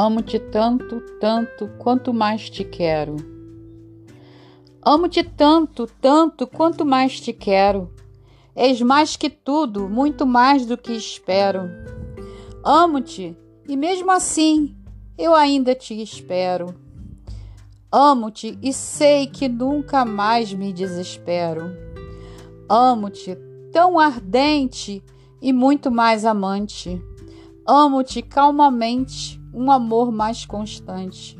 Amo-te 0.00 0.38
tanto, 0.38 1.00
tanto, 1.18 1.66
quanto 1.76 2.14
mais 2.14 2.48
te 2.48 2.62
quero. 2.62 3.16
Amo-te 4.80 5.24
tanto, 5.24 5.88
tanto, 6.00 6.46
quanto 6.46 6.86
mais 6.86 7.20
te 7.20 7.32
quero. 7.32 7.90
És 8.54 8.80
mais 8.80 9.16
que 9.16 9.28
tudo, 9.28 9.88
muito 9.88 10.24
mais 10.24 10.64
do 10.64 10.78
que 10.78 10.92
espero. 10.92 11.62
Amo-te 12.62 13.36
e 13.68 13.76
mesmo 13.76 14.12
assim 14.12 14.76
eu 15.18 15.34
ainda 15.34 15.74
te 15.74 16.00
espero. 16.00 16.72
Amo-te 17.90 18.56
e 18.62 18.72
sei 18.72 19.26
que 19.26 19.48
nunca 19.48 20.04
mais 20.04 20.54
me 20.54 20.72
desespero. 20.72 21.72
Amo-te 22.68 23.36
tão 23.72 23.98
ardente 23.98 25.02
e 25.42 25.52
muito 25.52 25.90
mais 25.90 26.24
amante. 26.24 27.02
Amo-te 27.66 28.22
calmamente 28.22 29.37
um 29.52 29.70
amor 29.70 30.12
mais 30.12 30.44
constante. 30.44 31.38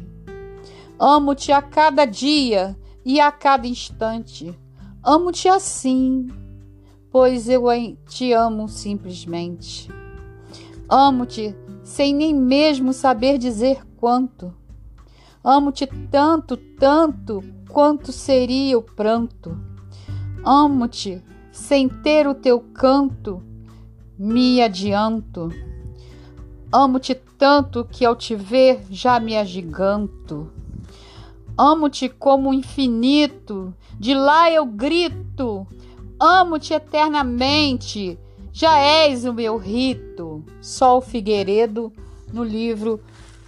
Amo-te 0.98 1.52
a 1.52 1.62
cada 1.62 2.04
dia 2.04 2.76
e 3.04 3.20
a 3.20 3.30
cada 3.30 3.66
instante. 3.66 4.58
Amo-te 5.02 5.48
assim, 5.48 6.26
pois 7.10 7.48
eu 7.48 7.64
te 8.08 8.32
amo 8.32 8.68
simplesmente. 8.68 9.88
Amo-te 10.88 11.54
sem 11.82 12.14
nem 12.14 12.34
mesmo 12.34 12.92
saber 12.92 13.38
dizer 13.38 13.86
quanto. 13.96 14.52
Amo-te 15.42 15.86
tanto, 16.10 16.56
tanto 16.56 17.42
quanto 17.68 18.12
seria 18.12 18.76
o 18.76 18.82
pranto. 18.82 19.56
Amo-te 20.45 21.22
sem 21.52 21.88
ter 21.88 22.26
o 22.26 22.34
teu 22.34 22.60
canto, 22.60 23.43
me 24.18 24.60
adianto. 24.60 25.48
Amo-te 26.71 27.15
tanto 27.15 27.83
que 27.83 28.05
ao 28.05 28.15
te 28.15 28.35
ver 28.35 28.85
já 28.91 29.19
me 29.19 29.37
agiganto. 29.37 30.52
Amo-te 31.57 32.11
como 32.11 32.51
o 32.51 32.55
infinito, 32.55 33.74
de 33.99 34.15
lá 34.15 34.51
eu 34.51 34.66
grito. 34.66 35.66
Amo-te 36.21 36.74
eternamente, 36.74 38.19
já 38.52 38.79
és 38.79 39.24
o 39.24 39.33
meu 39.33 39.57
rito. 39.57 40.45
Sol 40.61 41.01
Figueiredo, 41.01 41.91
no 42.33 42.45
livro 42.45 43.01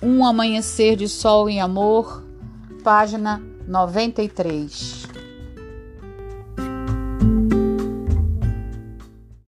Um 0.03 0.25
Amanhecer 0.25 0.97
de 0.97 1.07
Sol 1.07 1.49
em 1.49 1.61
Amor, 1.61 2.25
página 2.83 3.43
93. 3.69 5.10